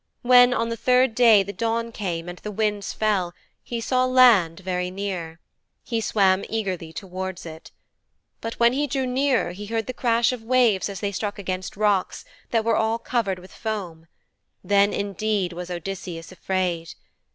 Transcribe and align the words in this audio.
When 0.23 0.51
on 0.51 0.69
the 0.69 0.77
third 0.77 1.13
day 1.13 1.43
the 1.43 1.53
dawn 1.53 1.91
came 1.91 2.27
and 2.27 2.39
the 2.39 2.49
winds 2.49 2.91
fell 2.91 3.35
he 3.61 3.79
saw 3.79 4.03
land 4.05 4.61
very 4.61 4.89
near. 4.89 5.39
He 5.83 6.01
swam 6.01 6.43
eagerly 6.49 6.91
towards 6.91 7.45
it. 7.45 7.69
But 8.41 8.55
when 8.55 8.73
he 8.73 8.87
drew 8.87 9.05
nearer 9.05 9.51
he 9.51 9.67
heard 9.67 9.85
the 9.85 9.93
crash 9.93 10.31
of 10.31 10.41
waves 10.41 10.89
as 10.89 11.01
they 11.01 11.11
struck 11.11 11.37
against 11.37 11.77
rocks 11.77 12.25
that 12.49 12.65
were 12.65 12.75
all 12.77 12.97
covered 12.97 13.37
with 13.37 13.51
foam. 13.53 14.07
Then 14.63 14.91
indeed 14.91 15.53
was 15.53 15.69
Odysseus 15.69 16.31
afraid. 16.31 16.95